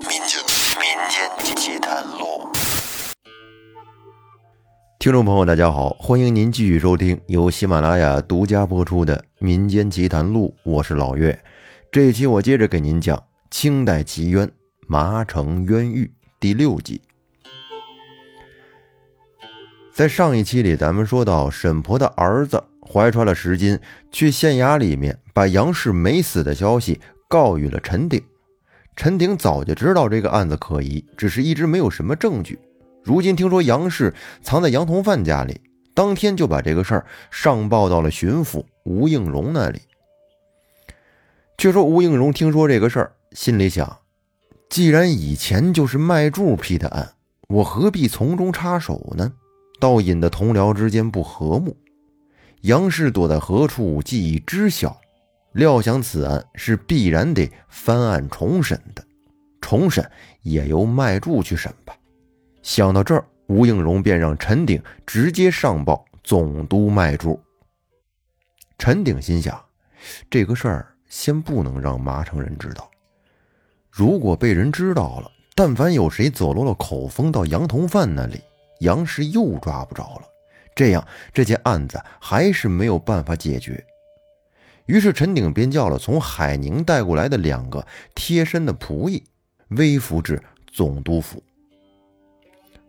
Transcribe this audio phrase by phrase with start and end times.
[0.00, 0.40] 民间
[0.78, 2.48] 民间奇谈录，
[4.98, 11.38] 听众朋友，大家好，欢迎您继续收听由喜马拉雅独家播出的《民间奇谈录》，我是老岳。
[11.92, 14.50] 这一期我接着给您讲清代奇冤
[14.86, 17.02] 麻城冤狱第六集。
[19.92, 23.78] 在上一期里，咱们说到沈婆的儿子怀揣了十金，
[24.10, 26.98] 去县衙里面把杨氏没死的消息
[27.28, 28.22] 告与了陈鼎。
[28.96, 32.58] 陈鼎早就知道这个案子可疑，只是一直没有什么证据。
[33.02, 35.60] 如今听说杨氏藏在杨同范家里，
[35.94, 39.80] 当天就把这个事儿上报到了巡抚吴应荣那里。
[41.56, 43.98] 却说吴应荣听说这个事儿，心里想：
[44.68, 47.12] 既然以前就是卖柱批的案，
[47.48, 49.32] 我何必从中插手呢？
[49.80, 51.74] 倒引得同僚之间不和睦。
[52.62, 55.00] 杨氏躲在何处，既已知晓。
[55.52, 59.04] 料想此案是必然得翻案重审的，
[59.60, 60.08] 重审
[60.42, 61.96] 也由麦柱去审吧。
[62.62, 67.40] 想到这儿，吴应荣便让陈鼎直接上报总督麦柱。
[68.78, 69.60] 陈鼎心想，
[70.30, 72.88] 这个事儿先不能让麻城人知道。
[73.90, 78.40] 如果被人知道了，但凡有谁走漏了口风到杨同范那里，
[78.80, 80.22] 杨氏又抓不着了，
[80.76, 83.84] 这样这件案子还是没有办法解决。
[84.86, 89.22] 于是陈鼎便叫了从海宁带过来的两个贴身的仆役，
[89.68, 91.42] 微服至总督府。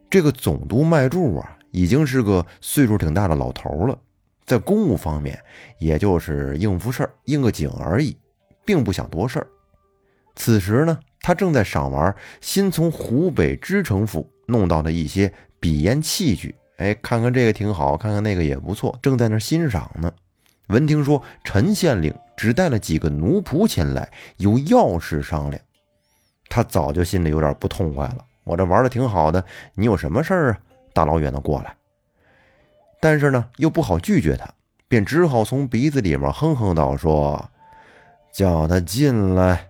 [0.10, 3.98] 这个总督麦柱啊，已经是个岁数挺大的老头了，
[4.46, 5.40] 在公务方面，
[5.80, 8.18] 也就是应付事儿、应个景而已，
[8.66, 9.48] 并不想多事儿。
[10.36, 15.32] 此时呢，他正在赏玩新从湖北知城府弄到的一些。
[15.62, 20.12] 笔砚器具，哎，看看这个挺好，看看那个也不错，正在那欣赏呢。
[20.72, 25.62] 闻听说陈县令只带了几个奴仆前来，有要事商量，
[26.50, 28.26] 他早就心里有点不痛快了。
[28.44, 29.44] 我这玩的挺好的，
[29.76, 30.60] 你有什么事儿啊？
[30.94, 31.76] 大老远的过来，
[33.00, 34.50] 但是呢，又不好拒绝他，
[34.88, 37.50] 便只好从鼻子里面哼哼道：“说
[38.34, 39.68] 叫他进来。”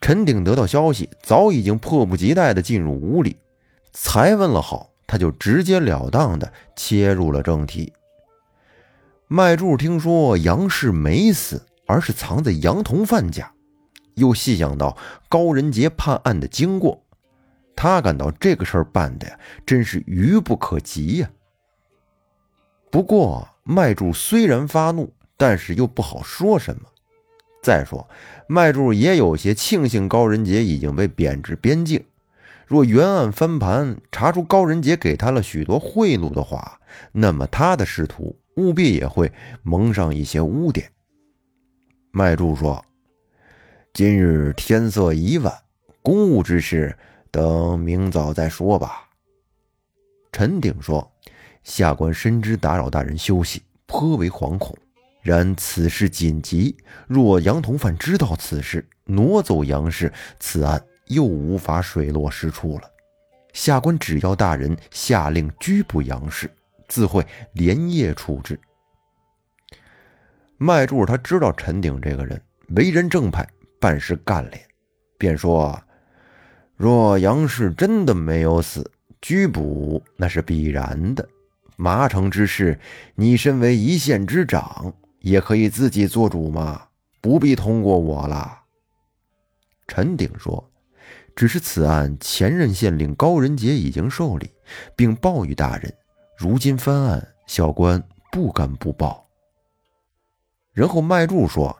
[0.00, 3.36] 陈鼎得到消息，早已经迫不及待地进入屋里。
[3.92, 7.92] 才问了好，他就直截了当的切入了正题。
[9.28, 13.50] 麦柱听说杨氏没死，而是藏在杨同范家，
[14.14, 14.96] 又细想到
[15.28, 17.02] 高仁杰判案的经过，
[17.74, 19.36] 他感到这个事儿办的呀，
[19.66, 21.30] 真是愚不可及呀。
[22.88, 26.82] 不过麦柱虽然发怒，但是又不好说什么。
[27.60, 28.08] 再说
[28.46, 32.04] 麦柱也有些庆幸高仁杰已经被贬至边境。
[32.64, 40.90] 若原案翻盘，查出高仁杰给他了许多贿赂的话，那么他的仕途务必也会蒙上一些污点。
[42.10, 42.84] 麦柱说
[43.94, 45.52] ：“今日天色已晚，
[46.02, 46.96] 公务之事
[47.30, 49.08] 等明早再说吧。”
[50.32, 51.10] 陈鼎说
[51.64, 54.76] ：“下官深知打扰大人休息，颇为惶恐。
[55.22, 62.90] 然此事紧急，若杨同范知道此事，挪走杨氏，此案……”又无法水落石出了。
[63.52, 66.50] 下官只要大人下令拘捕杨氏，
[66.88, 68.58] 自会连夜处置。
[70.56, 72.40] 麦柱他知道陈鼎这个人
[72.76, 73.46] 为人正派，
[73.78, 74.62] 办事干练，
[75.18, 75.78] 便说
[76.76, 81.28] ：“若杨氏真的没有死，拘捕那是必然的。
[81.76, 82.78] 麻城之事，
[83.14, 86.88] 你身为一县之长，也可以自己做主嘛，
[87.20, 88.60] 不必通过我了。”
[89.86, 90.70] 陈鼎说。
[91.34, 94.50] 只是此案前任县令高仁杰已经受理，
[94.96, 95.94] 并报与大人。
[96.36, 99.26] 如今翻案，小官不敢不报。
[100.72, 101.76] 然后麦柱说：“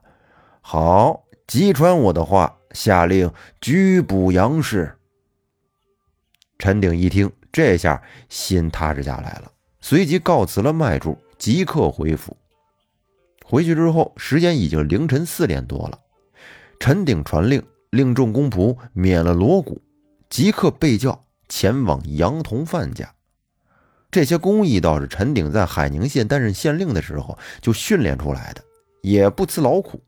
[0.60, 3.30] 好，即传我的话，下令
[3.60, 4.96] 拘捕杨氏。”
[6.58, 12.36] 陈鼎一听，这下心踏实下来了，随即告辞了麦柱，即刻回府。
[13.44, 16.00] 回去之后，时间已经凌晨四点多了。
[16.80, 17.62] 陈鼎传令。
[17.90, 19.80] 令众公仆免了锣鼓，
[20.28, 23.14] 即刻被叫前往杨同范家。
[24.16, 28.62] 这些工艺倒是陈鼎在海宁县担任县令的时候就训练出来的，
[29.02, 30.00] 也不辞劳苦。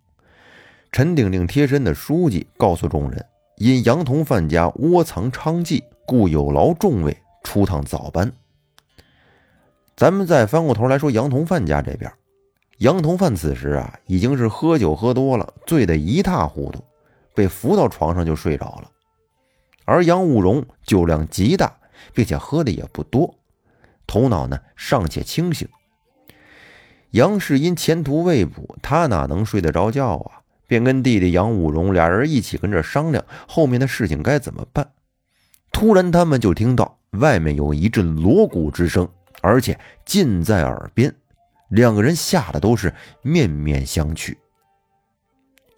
[0.91, 3.23] 陈鼎令贴身的书记告诉众人，
[3.57, 7.15] 因杨同范家窝藏娼妓，故有劳众位
[7.45, 8.33] 出趟早班。
[9.95, 12.11] 咱们再翻过头来说杨同范家这边，
[12.79, 16.83] 杨同范此时啊已经是喝酒喝多了，醉得一塌糊涂。
[17.35, 18.91] 被扶到床上就睡着了，
[19.85, 21.71] 而杨武荣酒量极大，
[22.15, 23.35] 并且喝的也不多，
[24.09, 25.69] 头脑呢尚且清醒。
[27.13, 30.43] 杨氏因前途未卜，他哪能睡得着觉啊？
[30.67, 34.91] 便跟弟弟杨武荣俩人一起跟这商量后面的事情该怎么办。
[35.73, 39.09] 突然，他们就听到外面有一阵锣鼓之声，
[39.41, 41.15] 而且近在耳边，
[41.71, 44.37] 两个人吓得都是面面相觑。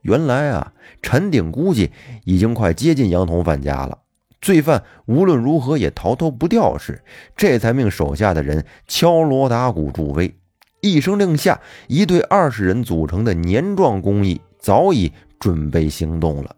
[0.02, 0.72] 原来啊，
[1.02, 1.92] 陈鼎估计
[2.24, 3.98] 已经快接近杨同范家了。
[4.40, 7.02] 罪犯无论如何也逃脱不掉时，
[7.36, 10.34] 这才命手下的人敲锣打鼓助威。
[10.80, 16.56] 一声令下，一队二十人组成的年壮工役早已准备行动了。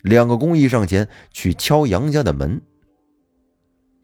[0.00, 2.60] 两个工役上前去敲杨家的门。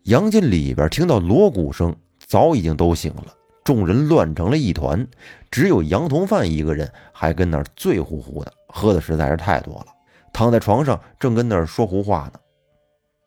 [0.04, 5.06] 杨家里边听到锣鼓声，早已经都醒了，众人乱成了一团，
[5.50, 9.86] 只有杨同范一个人还跟那儿醉乎乎的，喝的实在是太多了，
[10.32, 12.40] 躺在床上正跟那儿说胡话呢。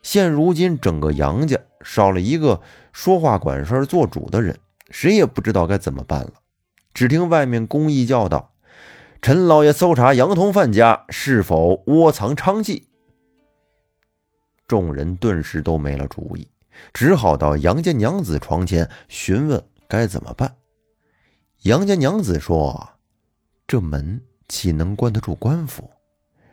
[0.03, 2.61] 现如今，整个杨家少了一个
[2.91, 4.59] 说话管事儿、做主的人，
[4.91, 6.33] 谁也不知道该怎么办了。
[6.93, 8.53] 只听外面公义叫道
[9.21, 12.83] ：“陈老爷搜查杨同范家是否窝藏娼妓。”
[14.67, 16.47] 众人顿时都没了主意，
[16.93, 20.55] 只好到杨家娘子床前询问该怎么办。
[21.61, 22.89] 杨家娘子说
[23.65, 25.89] ：“这门岂能关得住官府？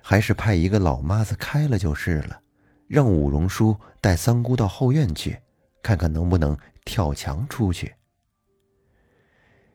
[0.01, 2.41] 还是派一个老妈子开了就是了。”
[2.91, 5.39] 让武荣叔带三姑到后院去，
[5.81, 7.95] 看看能不能跳墙出去。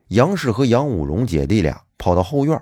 [0.10, 2.62] 杨氏和杨武荣姐弟俩跑到后院，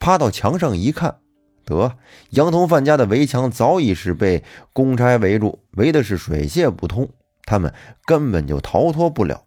[0.00, 1.20] 趴到墙上一看，
[1.64, 1.96] 得
[2.30, 7.08] 杨同范家的围墙早已是被公差围住，围的是水泄不通，
[7.44, 7.72] 他们
[8.04, 9.44] 根本就逃脱不了。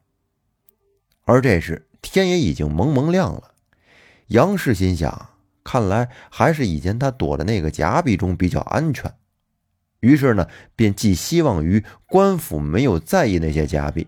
[1.25, 3.55] 而这时天也已经蒙蒙亮了，
[4.27, 5.31] 杨氏心想，
[5.65, 9.13] 看来还是以前他躲的那个夹壁中比较安全。
[10.05, 14.07] 于是呢，便寄希望于官府没有在意那些夹币，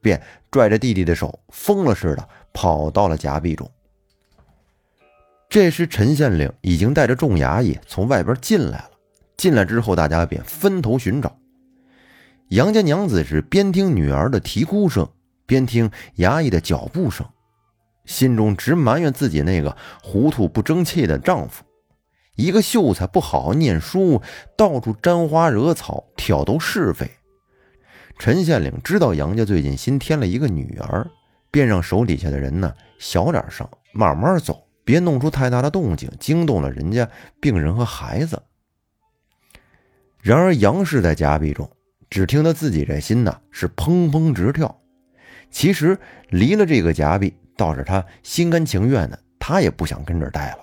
[0.00, 0.18] 便
[0.50, 3.70] 拽着弟弟的手，疯了似的跑到了夹币中。
[5.50, 8.90] 这时，陈县令已经带着众衙役从外边进来了。
[9.36, 11.36] 进来之后，大家便分头寻找。
[12.48, 15.06] 杨家娘子是边听女儿的啼哭声，
[15.44, 17.26] 边听衙役的脚步声，
[18.06, 21.62] 心中直埋怨自己那个糊涂不争气的丈夫。
[22.36, 24.20] 一个秀才不好好念书，
[24.56, 27.10] 到处沾花惹草，挑逗是非。
[28.18, 31.08] 陈县令知道杨家最近新添了一个女儿，
[31.50, 37.08] 便让手底下的人呢小点声，慢慢走，别弄出太大的动静，惊动了人家
[37.40, 38.42] 病人和孩子。
[40.20, 41.70] 然而杨氏在夹壁中，
[42.08, 44.80] 只听他自己这心呢是砰砰直跳。
[45.50, 45.96] 其实
[46.30, 50.58] 离了这个夹壁，倒是他心甘情愿的，他也不想跟这儿待了。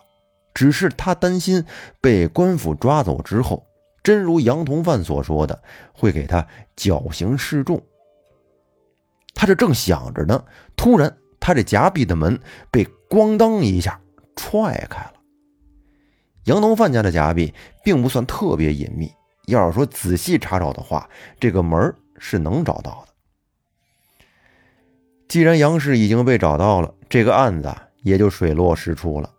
[0.54, 1.66] 只是他担心
[2.00, 3.66] 被官府抓走之后，
[4.04, 5.62] 真如杨同范所说的，
[5.94, 6.46] 会给他
[6.76, 7.82] 绞刑示众。
[9.34, 10.44] 他这正想着呢，
[10.76, 12.40] 突然他这夹壁的门
[12.70, 14.00] 被咣当一下
[14.36, 15.14] 踹开了。
[16.46, 17.54] 杨同范家的夹壁
[17.84, 19.12] 并不算特别隐秘，
[19.48, 21.10] 要是说仔细查找的话，
[21.40, 24.26] 这个门是能找到的。
[25.28, 29.30] 既然杨氏已经被找到了，这个案子也就水落石出了。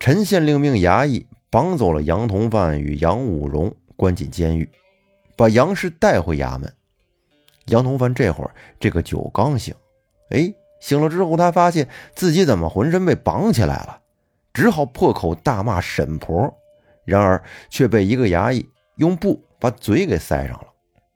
[0.00, 4.66] 陈县令命衙役绑走了杨同范与杨武荣，关进监狱，
[5.36, 6.72] 把杨氏带回衙门。
[7.66, 9.74] 杨同范这会儿这个酒刚醒，
[10.30, 14.00] 哎，醒了之后，他发现自己怎么浑身被绑起来了，
[14.54, 16.50] 只好破口大骂沈婆，
[17.04, 20.66] 然而却被一个衙役用布把嘴给塞上了，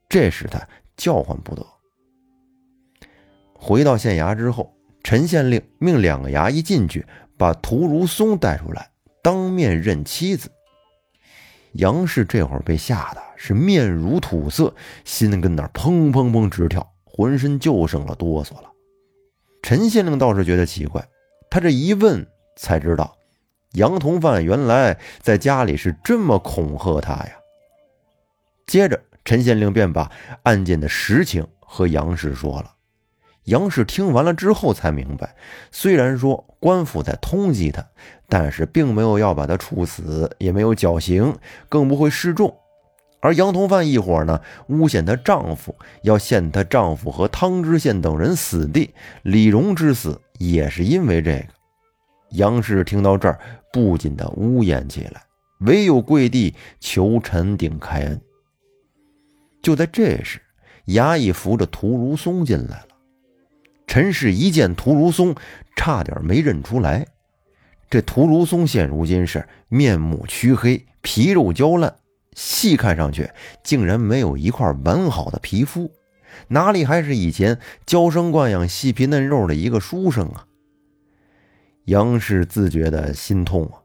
[0.07, 0.61] 这使他
[0.95, 1.65] 叫唤不得。
[3.55, 4.71] 回到县衙之后，
[5.01, 7.03] 陈县令命两个衙役进去。
[7.37, 8.89] 把屠如松带出来，
[9.21, 10.51] 当面认妻子。
[11.73, 14.73] 杨氏这会儿被吓得是面如土色，
[15.03, 18.71] 心跟那砰砰砰直跳，浑身就剩了哆嗦了。
[19.61, 21.05] 陈县令倒是觉得奇怪，
[21.49, 22.25] 他这一问
[22.55, 23.17] 才知道，
[23.73, 27.31] 杨同范原来在家里是这么恐吓他呀。
[28.65, 30.09] 接着，陈县令便把
[30.43, 32.73] 案件的实情和杨氏说了。
[33.45, 35.35] 杨氏听完了之后才明白，
[35.71, 37.85] 虽然说官府在通缉他，
[38.27, 41.35] 但是并没有要把他处死，也没有绞刑，
[41.69, 42.55] 更不会示众。
[43.21, 48.93] 而杨同范一伙呢，诬陷她丈夫，要陷她丈夫和汤知县等人死地。
[49.23, 51.45] 李荣之死也是因为这个。
[52.31, 53.39] 杨氏听到这儿，
[53.71, 55.23] 不禁的呜咽起来，
[55.61, 58.21] 唯有跪地求陈鼎开恩。
[59.61, 60.39] 就在这时，
[60.87, 62.87] 衙役扶着屠如松进来了。
[63.95, 65.35] 陈氏一见屠如松，
[65.77, 67.07] 差点没认出来。
[67.89, 71.95] 这屠如松现如今是面目黢黑，皮肉焦烂，
[72.33, 73.29] 细看上去
[73.63, 75.93] 竟然没有一块完好的皮肤，
[76.49, 80.45] 哪里还是以前娇生惯养、细皮嫩肉的一个书生啊？
[81.85, 83.79] 杨氏自觉的心痛啊，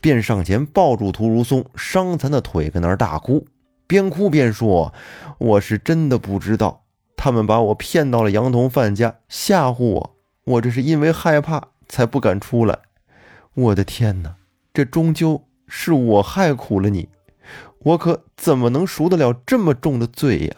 [0.00, 3.46] 便上前抱住屠如松伤残的腿，跟那儿大哭，
[3.86, 4.92] 边哭边说
[5.38, 6.81] ：“我是真的不知道，
[7.24, 10.16] 他们把我骗到了杨同范家，吓唬我。
[10.42, 12.80] 我这是因为害怕才不敢出来。
[13.54, 14.34] 我的天哪，
[14.74, 17.08] 这终究是我害苦了你，
[17.78, 20.56] 我可怎么能赎得了这么重的罪呀？”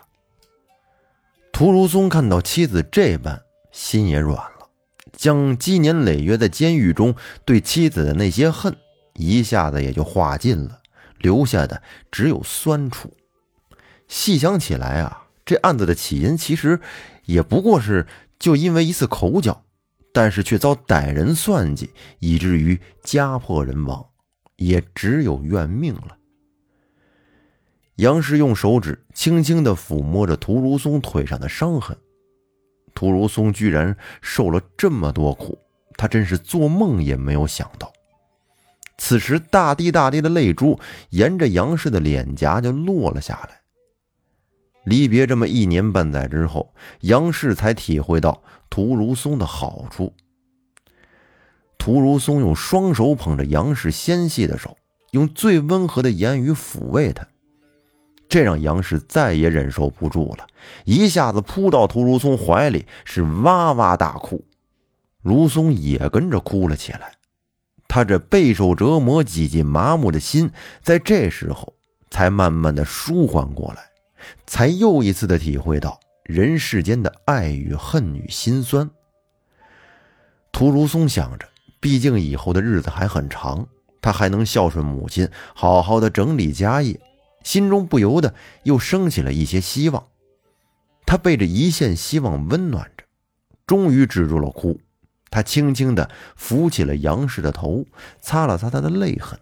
[1.52, 4.70] 屠如松看到妻子这般，心也软了，
[5.12, 8.74] 将积年累月在监狱中对妻子的那些恨，
[9.12, 10.80] 一下子也就化尽了，
[11.18, 13.12] 留下的只有酸楚。
[14.08, 16.80] 细想起来啊，这案子的起因其实
[17.24, 18.06] 也不过是
[18.38, 19.64] 就因为一次口角，
[20.12, 24.06] 但是却遭歹人算计，以至于家破人亡，
[24.56, 26.16] 也只有怨命了。
[27.96, 31.96] 杨氏用手指轻轻的抚摸着屠如松腿上的伤痕，
[32.94, 35.58] 屠如松居然受了这么多苦，
[35.96, 37.92] 他真是做梦也没有想到。
[38.96, 40.78] 此时，大滴大滴的泪珠
[41.10, 43.60] 沿着杨氏的脸颊就落了下来。
[44.84, 50.12] 离别这么一年半载之后，杨氏才体会到屠如松的好处。
[51.78, 54.76] 屠如松用双手捧着杨氏纤细的手，
[55.10, 57.26] 用最温和的言语抚慰她。
[58.28, 60.46] 这让杨氏再也忍受不住了，
[60.84, 64.44] 一下子扑到屠如松怀里，是哇哇大哭。
[65.22, 67.12] 如松也跟着哭了起来。
[67.86, 70.50] 他这备受折磨、几近麻木的心，
[70.82, 71.74] 在这时候
[72.10, 73.84] 才慢慢的舒缓过来，
[74.46, 78.90] 才又一次的体会到人世间的爱与恨与心酸。
[80.52, 81.48] 屠如松想着，
[81.80, 83.66] 毕竟以后的日子还很长，
[84.00, 87.00] 他还能孝顺母亲，好好的整理家业。
[87.42, 90.06] 心中不由得又升起了一些希望，
[91.04, 93.04] 他被这一线希望温暖着，
[93.66, 94.80] 终于止住了哭。
[95.28, 97.84] 他轻轻的扶起了杨氏的头，
[98.20, 99.38] 擦了擦他的泪痕。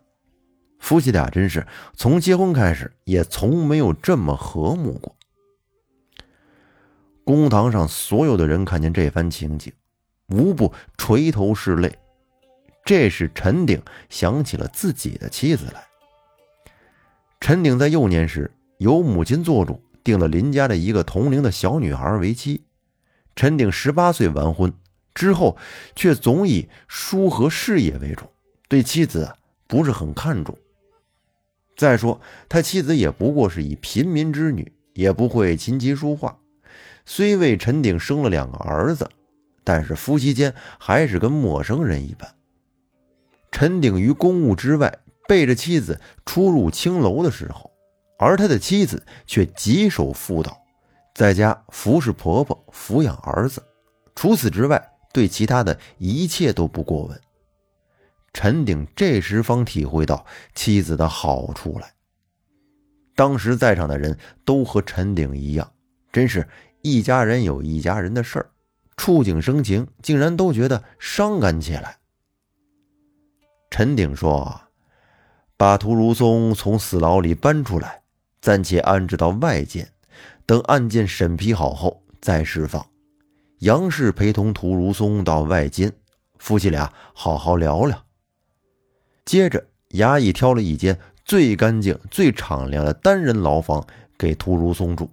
[0.83, 5.15] 夫妻俩真是从结婚开始也从没有这么和睦过。
[7.23, 9.73] 公堂上所有的人看见这番情景，
[10.27, 11.97] 无不垂头是泪。
[12.85, 15.85] 这时，陈鼎想起了自己的妻子来。
[17.41, 22.61] 陈鼎在幼年时由母亲做主，定了邻家的一个同龄的小女孩为妻。
[23.37, 24.71] 陈鼎十八岁完婚
[25.15, 25.57] 之后，
[25.95, 28.29] 却总以书和事业为重，
[28.69, 29.33] 对妻子
[29.69, 30.59] 不是很看重。
[31.83, 36.39] 再说他妻子也不过是一平民之女，也不会琴棋书画。
[37.05, 39.11] 虽为陈鼎生了两个儿子，
[39.65, 42.33] 但是夫妻间还是跟陌生人一般。
[43.51, 45.01] 陈鼎于公务之外。
[45.29, 47.71] 背着妻子出入青楼的时候，
[48.19, 50.61] 而他的妻子却极守妇道，
[51.15, 53.63] 在家服侍婆婆、抚养儿子，
[54.15, 57.19] 除此之外，对其他的一切都不过问。
[58.33, 60.25] 陈鼎这时方体会到
[60.55, 61.93] 妻子的好处来。
[63.15, 65.73] 当时在场的人都和陈鼎一样，
[66.13, 66.49] 真是
[66.81, 68.51] 一家人有一家人的事儿，
[68.97, 71.99] 触景生情，竟然都觉得伤感起来。
[73.71, 74.61] 陈鼎说。
[75.55, 78.03] 把屠如松从死牢里搬出来，
[78.41, 79.89] 暂且安置到外间，
[80.45, 82.85] 等案件审批好后再释放。
[83.61, 85.93] 杨氏陪同屠如松到外间，
[86.37, 88.05] 夫妻俩好好聊聊。
[89.25, 93.87] 接着，衙役挑了一间最干净、最敞亮的单人牢房
[94.19, 95.11] 给屠如松住。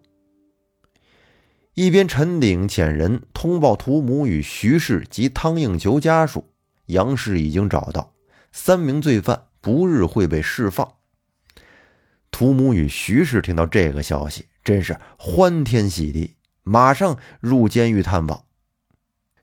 [1.74, 6.46] 一边，陈鼎遣人通报屠母与徐氏及汤应求家属，
[6.88, 8.14] 杨氏已经找到
[8.52, 9.46] 三名罪犯。
[9.62, 10.94] 不日会被释放。
[12.32, 18.46] 屠母与徐氏听到这个消息，真是欢天喜地，马上入监狱探望。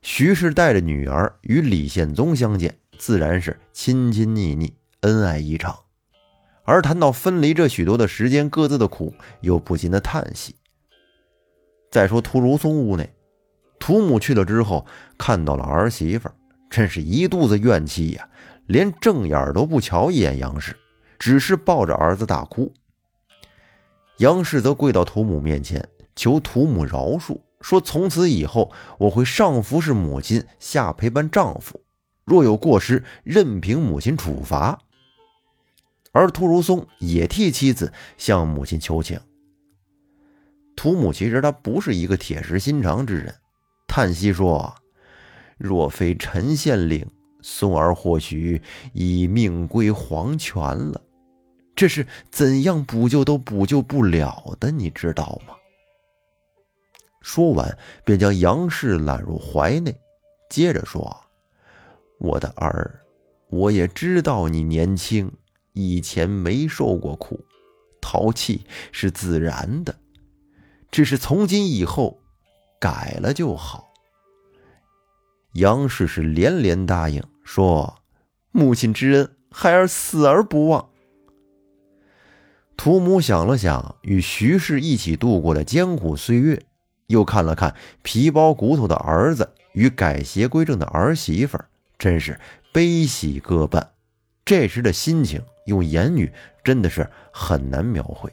[0.01, 5.77] 徐氏带着女儿与李宪宗相见，自然是亲亲腻腻，恩爱异常。
[6.63, 10.55] 而谈到分离这许多的时间，各自的苦，又不禁的叹息。
[11.89, 13.13] 再说屠如松屋内，
[13.79, 14.85] 屠母去了之后，
[15.17, 16.29] 看到了儿媳妇，
[16.69, 18.27] 真是一肚子怨气呀。
[18.65, 20.75] 连正眼都不瞧一眼杨氏，
[21.17, 22.73] 只是抱着儿子大哭。
[24.17, 25.87] 杨氏则跪到屠母面前，
[26.17, 31.79] 求屠母饶恕，说：“从此以后，我会上服侍母亲，下陪伴丈夫，
[32.27, 34.79] 若有过失，任凭母亲处罚。”
[36.13, 39.19] 而屠如松也替妻子向母亲求情。
[40.75, 43.33] 屠母其实他不是一个铁石心肠之人，
[43.87, 44.75] 叹息说
[45.57, 47.03] ：“若非陈县令。”
[47.43, 50.99] 松儿或许已命归黄泉了，
[51.75, 55.53] 这是怎样补救都补救不了的，你知道吗？
[57.21, 59.95] 说完，便将杨氏揽入怀内，
[60.49, 61.15] 接着说
[62.19, 63.01] ：“我的儿，
[63.49, 65.31] 我也知道你年轻，
[65.73, 67.45] 以前没受过苦，
[68.01, 69.95] 淘气是自然的，
[70.89, 72.19] 只是从今以后
[72.79, 73.93] 改了就好。”
[75.53, 78.01] 杨氏是连连答应，说
[78.51, 80.89] ：“母亲之恩，孩儿死而不忘。”
[82.77, 86.61] 屠母想了想，与徐氏一起度过的艰苦岁月，
[87.07, 91.67] 又看了看皮包骨头的儿子与改邪归正的儿媳妇儿，
[91.97, 92.39] 真是
[92.71, 93.91] 悲喜各半。
[94.45, 96.31] 这时的心情，用言语
[96.63, 98.31] 真的是很难描绘。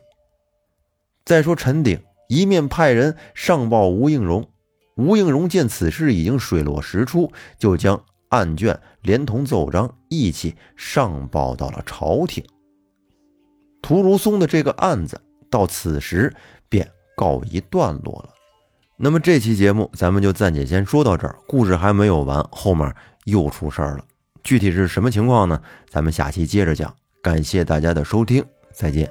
[1.25, 4.49] 再说陈鼎一面派人上报吴应荣，
[4.97, 12.45] 吴应荣见此事已经水落石出，就将案卷连同奏章一起上报到了朝廷。
[13.83, 16.35] 屠如松的这个案子到此时
[16.69, 18.31] 便告一段落了。
[18.97, 24.05] 那么这期节目咱们就暂且先说到这儿，故事还没有完，后面又出事儿了。
[24.43, 25.61] 具体是什么情况呢？
[25.89, 26.95] 咱们下期接着讲。
[27.23, 29.11] 感谢大家的收听，再见。